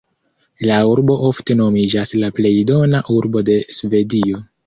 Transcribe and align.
La 0.69 0.77
urbo 0.93 1.17
ofte 1.27 1.57
nomiĝas 1.59 2.15
"la 2.23 2.31
plej 2.39 2.53
dana 2.71 3.03
urbo 3.19 3.47
de 3.51 3.61
Svedio". 3.83 4.43